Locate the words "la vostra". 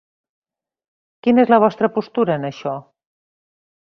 1.55-1.91